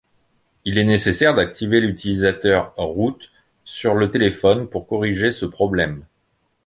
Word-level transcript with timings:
Il 0.65 0.79
est 0.79 0.83
nécessaire 0.83 1.35
d'activer 1.35 1.79
l'utilisateur 1.79 2.73
root 2.75 3.19
sur 3.65 3.93
le 3.93 4.09
téléphone 4.09 4.67
pour 4.67 4.87
corriger 4.87 5.31
ce 5.31 5.45
problème. 5.45 6.03